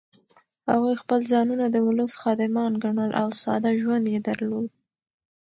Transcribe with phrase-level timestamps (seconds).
[0.69, 4.69] هغوی خپل ځانونه د ولس خادمان ګڼل او ساده ژوند یې درلود.